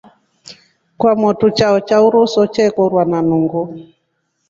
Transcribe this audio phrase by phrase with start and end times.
[0.99, 3.61] Kwamotu chao cha uruso chekorwa na nungu.